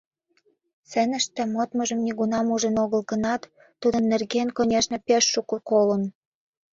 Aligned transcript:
Сценыште 0.87 1.41
модмыжым 1.53 1.99
нигунам 2.05 2.47
ужын 2.55 2.75
огыл 2.83 3.01
гынат, 3.11 3.41
тудын 3.81 4.03
нерген, 4.11 4.47
конешне, 4.57 4.97
пеш 5.07 5.23
шуко 5.33 5.57
колын. 5.69 6.03